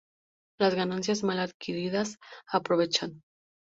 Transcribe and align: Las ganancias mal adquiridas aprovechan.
Las 0.59 0.73
ganancias 0.73 1.21
mal 1.21 1.37
adquiridas 1.37 2.17
aprovechan. 2.51 3.21